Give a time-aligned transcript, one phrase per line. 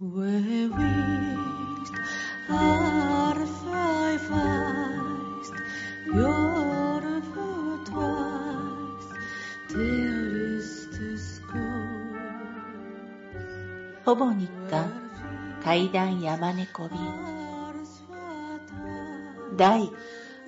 [0.00, 0.06] ほ
[14.14, 14.86] ぼ日課
[15.64, 17.00] 階段山猫便
[19.56, 19.90] 第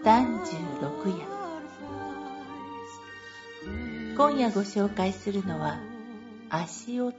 [0.05, 1.27] 36夜
[4.17, 5.81] 今夜ご紹介するのは
[6.51, 7.17] 足音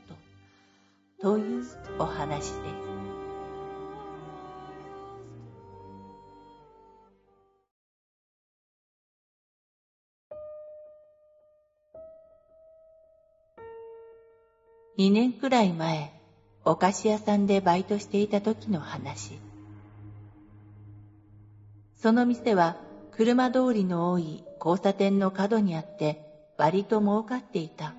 [1.21, 1.63] という
[1.99, 2.91] お話です。
[14.97, 16.11] 2年くらい前、
[16.65, 19.39] お菓子屋さんでバイトしていた時の話。
[21.95, 22.77] その店は
[23.11, 26.19] 車通りの多い交差点の角にあって
[26.57, 27.93] 割と儲かっていた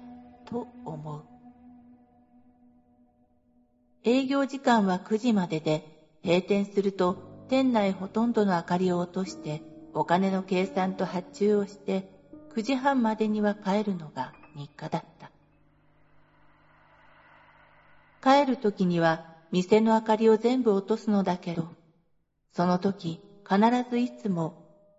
[0.45, 1.32] と思う。
[4.05, 5.85] 営業時間は9時までで
[6.25, 9.63] 閉店すると店内ほとんどの明かりを落として
[9.95, 12.05] お金の計算と発注をして
[12.57, 15.31] 9時半までには帰るのが日課だった。
[18.23, 19.21] 帰る時には
[19.53, 21.69] 店の明かりを全部落とすのだけど、
[22.53, 24.55] その時必ずいつも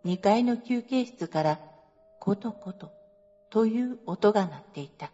[0.05, 1.59] 2階の休憩室から
[2.19, 2.91] コトコト
[3.49, 5.11] という音が鳴っていた。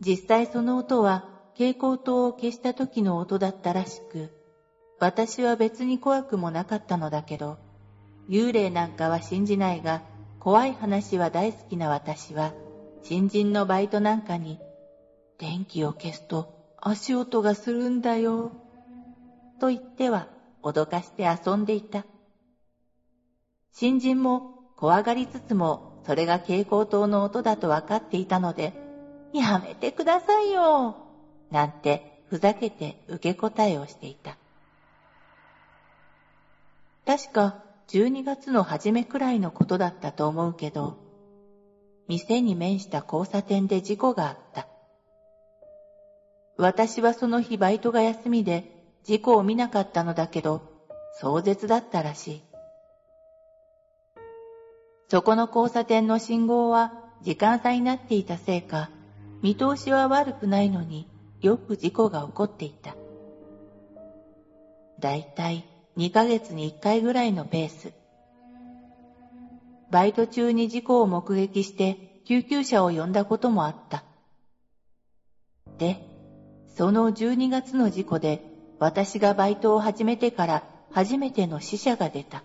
[0.00, 4.30] 実際その音は蛍光灯を消した時の音だったらしく、
[4.98, 7.58] 私は別に怖くもなかったのだけど、
[8.28, 10.02] 幽霊なんかは信じないが、
[10.38, 12.52] 怖い話は大好きな私は、
[13.02, 14.58] 新人のバイトなんかに、
[15.38, 18.52] 電気を消すと足音がするんだよ、
[19.58, 20.28] と言っては
[20.62, 22.06] 脅かして遊んでいた。
[23.72, 24.44] 新人も
[24.76, 28.74] 怖がりつつも、それが蛍光灯の音だと分かっていたので、
[29.32, 30.96] やめてくださいよ、
[31.50, 34.36] なんてふざけて受け答えをしていた。
[37.06, 37.56] 確か
[37.88, 40.96] 12月の初めくらいのことだったと思うけど、
[42.06, 44.68] 店に面した交差点で事故があった。
[46.56, 48.64] 私はその日バイトが休みで
[49.02, 50.62] 事故を見なかったのだけど、
[51.20, 52.44] 壮絶だったらしい。
[55.08, 58.90] そこの交差点の信号は時間差になっていたせいか、
[59.42, 61.08] 見通しは悪くないのに、
[61.42, 62.94] よく事故が起こっていた。
[64.98, 67.92] だいたい2ヶ月に1回ぐらいのペース。
[69.90, 74.04] バイト中に事故を目撃して救急車を呼んだこともあった。
[75.78, 76.04] で、
[76.76, 78.42] その12月の事故で
[78.78, 82.44] 私がバイトを始めてから初めての死者が出た。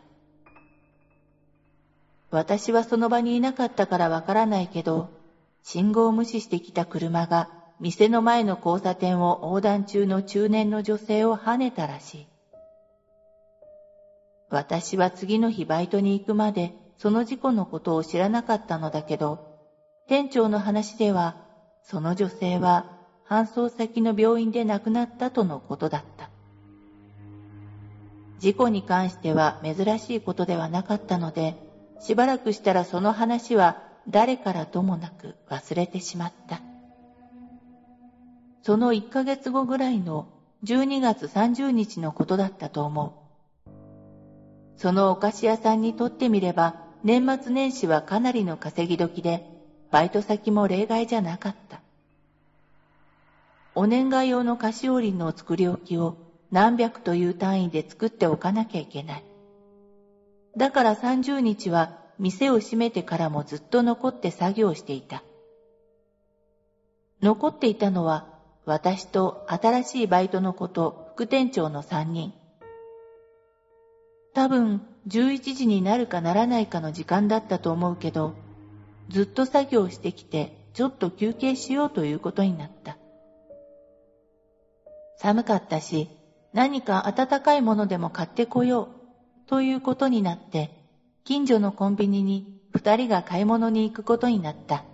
[2.32, 5.10] 私はその場にいなかったからわからないけど、
[5.64, 12.28] 信号を無視してきた車が店の前の交差点を横断中の中年の女性を跳ねたらしい。
[14.50, 19.40] 私は次の日バイトに行くまでその事故のことを知らなかったのだけど、
[20.08, 21.36] 店長の話では、
[21.84, 22.86] その女性は
[23.28, 26.30] 搬送先の病院で亡くなったとのことだった。
[28.40, 31.56] 事故に関しては珍しいことではなかったので、
[32.00, 36.62] しばらくしたらその話は誰からともなく忘れてしまった。
[38.66, 40.28] その1ヶ月後ぐらいの
[40.64, 43.14] 12月30日のことだったと思
[43.68, 43.72] う。
[44.76, 46.74] そのお菓子屋さんにとってみれば、
[47.04, 49.46] 年末年始はかなりの稼ぎ時で、
[49.92, 51.80] バイト先も例外じゃなかった。
[53.76, 56.18] お年賀用の菓子折りの作り置きを
[56.50, 59.24] 何百という単位で作っておかなきゃいけない。
[60.58, 65.24] だから30日は店を閉めてからもずっと残って作業していた。
[67.22, 68.34] 残っていたのは
[68.66, 72.34] 私と新しいバイトの子と副店長の3人。
[74.34, 78.34] 多分11時になるかならないかの時間だったと思うけど、
[79.10, 82.98] ずっと作業してきてちょっと休憩しようということになった。
[85.18, 86.10] 寒かったし、
[86.52, 88.90] 何か温かいものでも買ってこよ
[89.46, 90.72] うということになって、
[91.24, 94.86] 近所のコンビニに二人が買い物に行くことになった。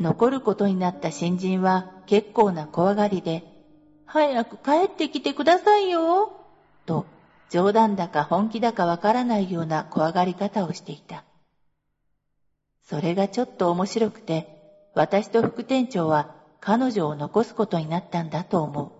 [0.00, 3.44] 残ることになった新人は結構な怖がりで、
[4.06, 6.32] 早く帰ってきてくださいよ、
[6.86, 7.06] と
[7.50, 11.24] 冗談だか本気だかわからないような怖がり方をしていた。
[12.82, 14.48] それがちょっと面白くて、
[14.94, 18.92] 私と副店長は彼女を残すことになったんだと思う。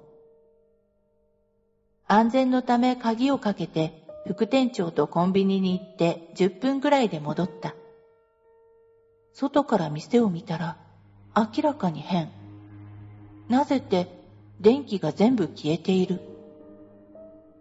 [2.06, 7.75] 安全のため鍵をかけて副店長とコンビニに行って10分くらいで戻った。
[9.32, 10.79] 外から店を見たら
[11.36, 12.31] 明らかに変。
[13.48, 14.08] なぜって
[14.60, 16.20] 電気が全部消えている。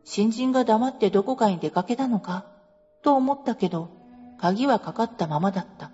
[0.06, 2.46] 新人が黙ってどこかに出かけたのか
[3.02, 3.90] と思ったけど、
[4.38, 5.92] 鍵はかかったままだった。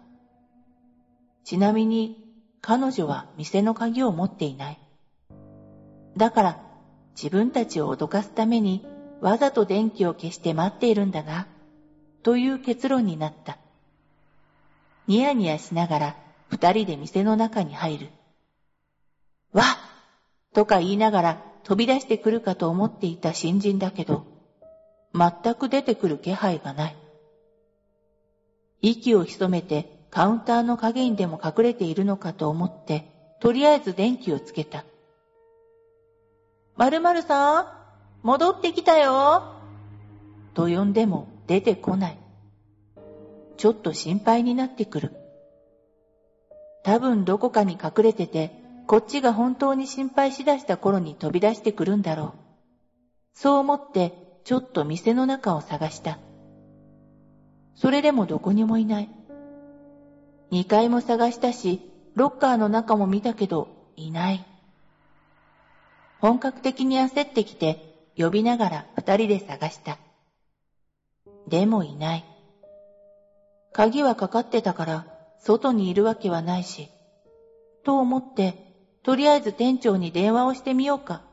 [1.44, 2.18] ちなみに、
[2.62, 4.80] 彼女は店の鍵を持っていない。
[6.18, 6.60] だから、
[7.16, 8.86] 自分たちを脅かすために、
[9.22, 11.48] わざと電気を消して待っているんだな、
[12.24, 13.58] という結論になった。
[15.08, 16.16] ニヤニヤしながら、
[16.50, 18.10] 二人で店の中に入る。
[19.54, 19.64] わ
[20.54, 24.26] とか言いながら飛び出してくるかと思っていた新人だけど、
[25.14, 26.96] 全く出てくる気配がない。
[28.82, 33.06] 息を潜めてカウンターの影にでも隠れているのかと思って、
[33.40, 34.86] とりあえず電気をつけた。
[36.78, 37.68] 〇〇さん、
[38.24, 39.44] 戻ってきたよ。
[40.54, 42.18] と呼んでも出てこない。
[43.58, 45.19] ちょっと心配になってくる。
[46.84, 48.52] 多分どこかに隠れてて、
[48.88, 52.34] こっちが本当に心配しだした頃に飛び出してくるんだろう。
[53.34, 56.20] そう思ってちょっと店の中を探した。
[57.76, 59.10] それでもどこにもいない。
[60.52, 61.82] 二階も探したし、
[62.16, 64.44] ロッカーの中も見たけど、いない。
[66.20, 67.80] 本格的に焦ってきて、
[68.18, 70.00] 呼びながら二人で探した。
[71.48, 72.26] でもいない。
[73.72, 75.06] 鍵はかかってたから、
[75.40, 76.92] 外にいるわけはないし、
[77.84, 78.56] と思って、
[79.04, 81.24] とりあえず店長に電話をしてみようか、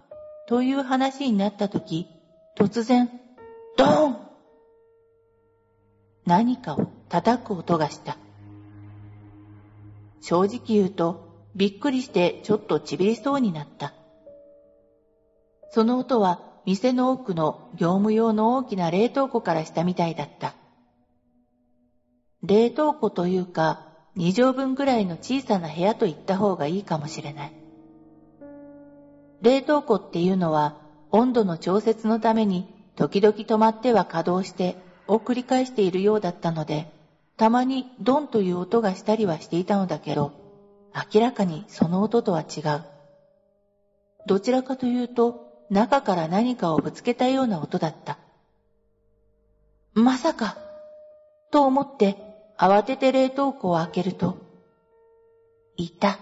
[0.49, 2.09] という話になったとき、
[2.57, 3.11] 突然、
[3.77, 4.17] ドーン
[6.25, 8.17] 何かを叩く音がした。
[10.21, 11.21] 正直言うと、
[11.55, 13.95] びっくりしてちょっとちびりそうになった。
[15.71, 20.57] その音は店の奥の業務用の大きな冷凍庫からしたみたいだった。
[22.43, 23.79] 冷凍庫というか、
[24.17, 27.53] 2畳分ぐらいの小さな部屋と言った方がいいかもしれない。
[29.43, 30.75] 冷凍庫っていうのは
[31.11, 32.67] 温度の調節のために
[32.97, 34.77] 時々止まっては稼働して
[35.07, 36.91] を繰り返しているようだったので、
[37.37, 40.33] たまにドンという音がしたりはしていたのだけど、
[41.15, 42.85] 明らかにその音とは違う。
[44.27, 48.19] どちらかというと、中から何かをぶつけたような音だった。
[49.95, 50.57] まさか、
[51.51, 52.26] と思って
[52.59, 54.39] 慌てて冷凍庫を開けると、
[55.77, 56.19] いた。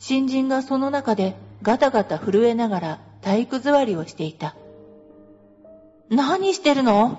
[0.00, 4.56] 新人がその中でガタガタ震えながら体育座りをしていた。
[6.08, 7.18] 何してるの？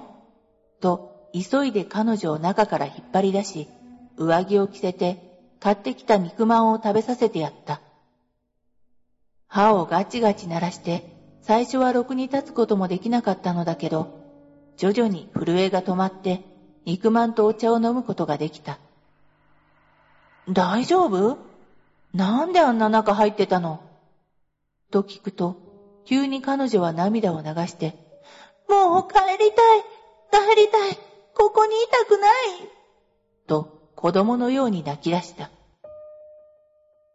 [0.81, 3.67] と急いで彼女を中から引っ張り出し、
[4.17, 5.21] 上着を着せて
[5.59, 7.81] 買ってきた肉まんを食べさせてやった。
[9.47, 11.05] 歯をガチガチ鳴らして、
[11.41, 14.09] 最初はろくに立つこともできなかったのだけど、
[14.77, 16.41] 徐々に震えが止まって
[16.85, 18.79] 肉まんとお茶を飲むことができた。
[20.49, 21.37] 大丈夫？
[22.13, 23.81] なんであんな中入ってたの？
[24.91, 25.57] と聞くと、
[26.05, 27.95] 急に彼女は涙を流して、
[28.67, 29.81] もう帰りたい
[30.31, 30.97] 帰りたい
[31.35, 32.31] ここにいたくない
[33.47, 35.51] と子供のように泣き出した。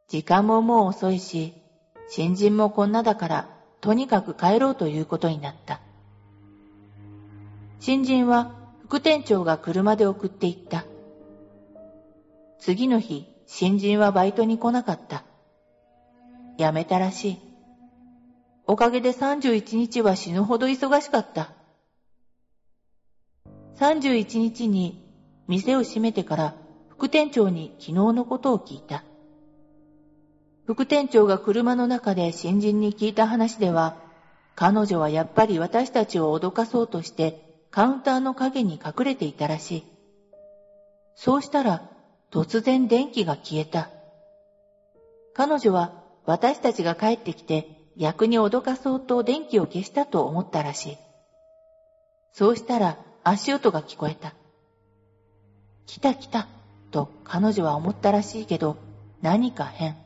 [0.08, 1.54] 時間ももう遅いし、
[2.08, 3.48] 新人もこんなだから、
[3.80, 5.80] とにかく帰ろうということになった。
[7.80, 8.52] 新人は
[8.94, 10.84] 副店長が車で送っていった。
[12.60, 15.24] 次の日、新人はバイトに来なかった。
[16.58, 17.38] 辞めたらしい。
[18.68, 21.50] おかげで31日は死ぬほど忙しかった。
[23.80, 25.04] 31日に
[25.48, 26.54] 店を閉めてから
[26.88, 29.02] 副店長に昨日のことを聞いた。
[30.66, 33.96] 副店長が車の中で新人に聞いた話では、
[34.54, 39.84] 彼女はやっぱり私たちを脅かそうとしてカウンターの影に隠れていたらしい。
[41.16, 41.82] そうしたら
[42.30, 43.90] 突然電気が消えた。
[45.34, 45.92] 彼女は
[46.24, 47.66] 私たちが帰ってきて
[47.96, 50.98] 逆に脅かそうと電気を消したと思ったらしい。
[52.32, 54.34] そうしたら足音が聞こえた。
[55.86, 56.46] 来た来た
[56.92, 58.76] と彼女は思ったらしいけど
[59.20, 59.96] 何か変。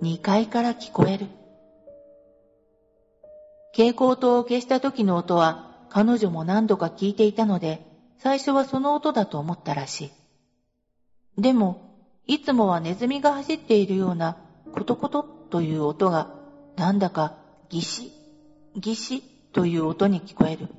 [0.00, 1.26] 二階から聞こえる。
[3.72, 10.10] 蛍光灯を消した時の音は彼女も何度か聞いていたので、最初はその音だと思ったらし
[11.36, 11.42] い。
[11.42, 11.82] でも、
[12.26, 14.38] いつもはネズミが走っているような
[14.72, 16.28] コトコトという音が、
[16.76, 17.34] なんだか
[17.68, 18.10] ギシ、
[18.74, 19.20] ギシ
[19.52, 20.70] という音に聞こえる。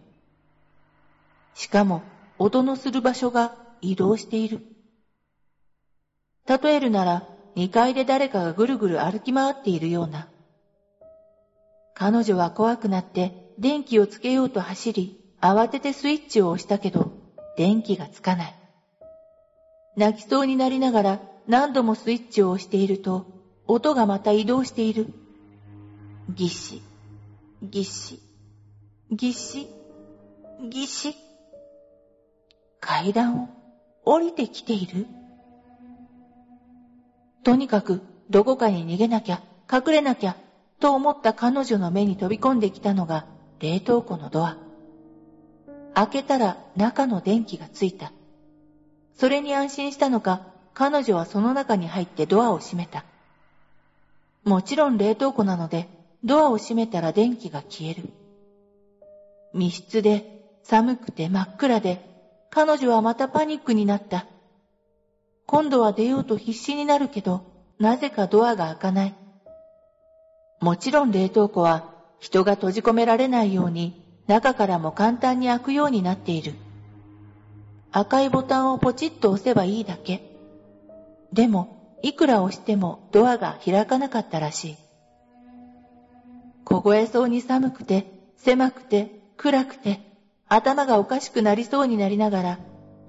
[1.53, 2.01] しかも、
[2.39, 4.65] 音のする場所が移動している。
[6.47, 10.27] 例えるなら、2階で誰かがぐるぐる歩き回っているような。
[11.93, 17.11] 彼女は怖くなって電気をつけようと走り、慌ててスイッチを押したけど、
[17.57, 18.55] 電気がつかない。
[19.95, 23.25] 泣きそうになりながら何度もスイッチを押していると、
[23.67, 25.13] 音がまた移動している。
[26.29, 26.81] ぎっし、
[27.61, 28.19] ぎっし、
[29.11, 29.67] ぎっし、
[30.69, 31.15] ぎっし。
[32.79, 33.49] 階段を
[34.03, 35.07] 降りてきている
[37.43, 39.41] とにかくどこかに逃げなきゃ、
[39.71, 40.37] 隠れなきゃ、
[40.79, 43.25] と思った彼女の目に飛び込んできたのが
[43.59, 44.57] 冷凍庫のドア。
[45.93, 48.11] 開けたら中の電気がついた。
[49.15, 50.41] それに安心したのか、
[50.73, 53.05] 彼女はその中に入ってドアを閉めた。
[54.43, 55.87] もちろん冷凍庫なので、
[56.23, 58.09] ドアを閉めたら電気が消える。
[59.53, 62.01] 密室で寒くて真っ暗で、
[62.49, 64.25] 彼女はまたパニックになった。
[65.45, 67.43] 今度は出ようと必死になるけど、
[67.79, 69.15] なぜかドアが開かない。
[70.59, 71.92] もちろん冷凍庫は
[72.23, 73.93] 人が閉じ込められないように
[74.27, 76.55] 中からも簡単に開くようになっている。
[77.91, 80.23] 赤いボタンをポチッと押せばいいだけ。
[81.33, 81.67] でも、
[82.01, 84.77] いくら押してもドアが開かなかったらしい。
[86.63, 88.05] 凍えそうに寒くて、
[88.37, 89.99] 狭くて、暗くて、
[90.47, 92.59] 頭がおかしくなりそうになりながら、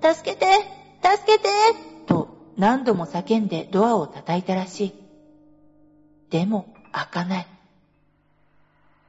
[0.03, 0.47] 助けて
[1.01, 1.49] 助けて
[2.07, 4.95] と何度も叫んでドアを叩いたらしい。
[6.31, 7.54] でも開かない。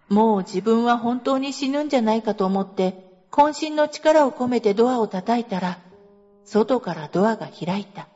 [0.10, 5.80] もう自分は本当に死ぬんじゃないかと思って、渾身の力を込めてドアを叩いたら、
[6.46, 8.08] 外からドアが開いた。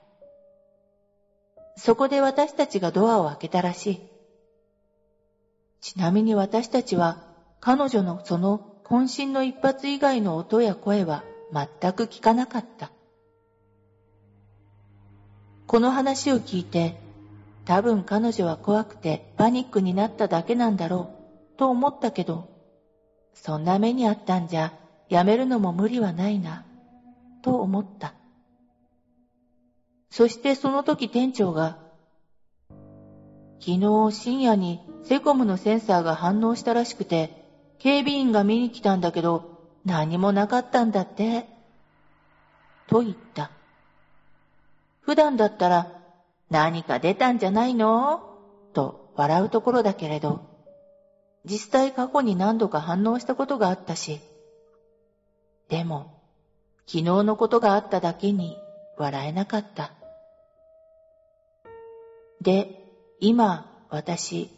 [1.77, 4.00] そこで私たちがドアを開けたらしい。
[5.81, 7.24] ちなみに私たちは、
[7.60, 12.91] 彼女のその渾身の一発以外の音や声は全く聞かなかった。
[15.67, 16.96] この話を聞いて、
[17.65, 21.19] 多分彼女は怖くてパニックになっただけなんだろう
[21.60, 22.48] と思ったけど、
[23.34, 24.72] そんな目にあったんじゃ
[25.10, 26.63] やめるのも無理はないな、
[27.42, 28.13] と思った。
[30.10, 31.78] そしてその時店長が、
[33.60, 37.30] 昨日深夜にセコムのセンサーが反応したらしくて、
[37.78, 39.44] 警備員が見に来たんだけど、
[39.84, 41.46] 何もなかったんだって。
[42.88, 43.51] と言った。
[45.01, 45.92] 普段だったら、
[46.50, 48.22] 何か出たんじゃないの？
[48.72, 50.48] と笑うところだけれど、
[51.46, 54.19] 実際過去に何度か反応したことがあったし、
[55.69, 56.19] でも、
[56.86, 58.58] 昨日のことがあっただけに
[58.98, 59.93] 笑えなかった。
[62.41, 62.84] で、
[63.19, 64.50] 今、私、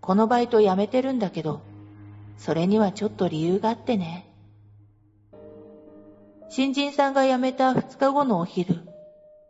[0.00, 1.60] このバイト辞めてるんだけど、
[2.38, 4.26] それにはちょっと理由があってね。
[6.48, 8.80] 新人さんが辞めた2日後のお昼、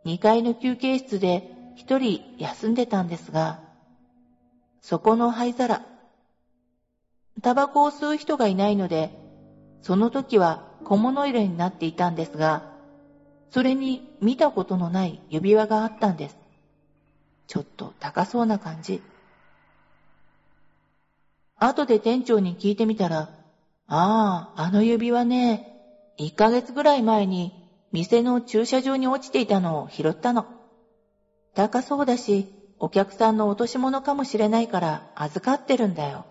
[0.05, 3.59] 2階の休憩室で一人休んでたんですが、
[4.81, 5.81] そこの灰皿、
[7.41, 9.11] タバコを吸う人がいないので、
[9.81, 12.63] その時は小物入れになっていたんですが、
[13.51, 16.37] それに見たことのない指輪があったんです。
[17.47, 19.01] ちょっと高そうな感じ。
[21.59, 23.29] 後で店長に聞いてみたら、
[23.87, 25.63] ああ、あの指輪ね、
[26.19, 27.53] 1ヶ月ぐらい前に
[27.91, 30.47] 店の駐車場に落ちていたのを拾ったの。
[31.55, 32.47] 高そうだし、
[32.79, 36.25] お客さんの落とし物かもしれないから預かってるんだよ。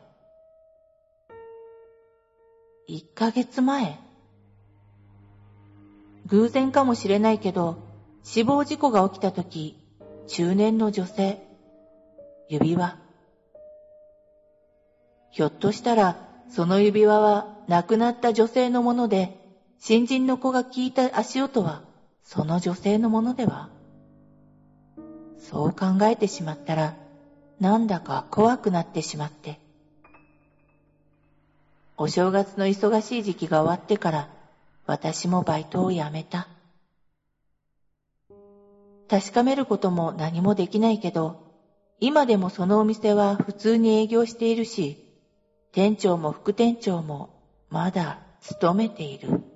[2.88, 3.98] 1ヶ月前。
[6.26, 7.78] 偶然かもしれないけど、
[8.22, 9.76] 死亡事故が起きた時、
[10.28, 11.40] 中年の女性、
[12.48, 12.96] 指輪、
[15.32, 16.16] ひょっとしたら、
[16.48, 19.36] その指輪は亡くなった女性のもので、
[19.80, 21.82] 新人の子が聞いた足音は、
[22.22, 23.68] その女性のものでは。
[25.38, 26.94] そう考えてしまったら、
[27.58, 29.60] なんだか怖くなってしまって。
[31.98, 34.28] お正月の忙しい時期が終わってから、
[34.86, 36.48] 私もバイトを辞めた。
[39.08, 41.40] 確かめることも何もできないけど、
[41.98, 44.98] 今でもそのお店は普通に営業しているし、
[45.72, 47.30] 店長も副店長も
[47.70, 49.55] まだ勤めている。